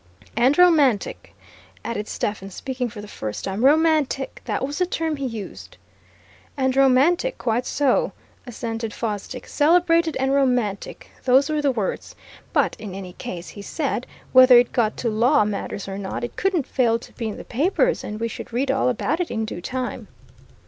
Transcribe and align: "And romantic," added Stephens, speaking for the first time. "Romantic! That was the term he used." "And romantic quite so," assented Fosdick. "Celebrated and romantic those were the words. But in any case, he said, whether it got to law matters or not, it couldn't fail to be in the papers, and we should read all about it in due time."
"And 0.35 0.57
romantic," 0.57 1.35
added 1.85 2.07
Stephens, 2.07 2.55
speaking 2.55 2.89
for 2.89 3.01
the 3.01 3.07
first 3.07 3.43
time. 3.45 3.63
"Romantic! 3.63 4.41
That 4.45 4.65
was 4.65 4.79
the 4.79 4.87
term 4.87 5.17
he 5.17 5.27
used." 5.27 5.77
"And 6.57 6.75
romantic 6.75 7.37
quite 7.37 7.67
so," 7.67 8.11
assented 8.47 8.95
Fosdick. 8.95 9.45
"Celebrated 9.45 10.17
and 10.19 10.33
romantic 10.33 11.11
those 11.25 11.51
were 11.51 11.61
the 11.61 11.71
words. 11.71 12.15
But 12.51 12.75
in 12.79 12.95
any 12.95 13.13
case, 13.13 13.49
he 13.49 13.61
said, 13.61 14.07
whether 14.33 14.57
it 14.57 14.71
got 14.71 14.97
to 14.97 15.07
law 15.11 15.45
matters 15.45 15.87
or 15.87 15.99
not, 15.99 16.23
it 16.23 16.35
couldn't 16.35 16.65
fail 16.65 16.97
to 16.97 17.13
be 17.13 17.27
in 17.29 17.37
the 17.37 17.43
papers, 17.45 18.03
and 18.03 18.19
we 18.19 18.27
should 18.27 18.51
read 18.51 18.71
all 18.71 18.89
about 18.89 19.19
it 19.19 19.29
in 19.29 19.45
due 19.45 19.61
time." 19.61 20.07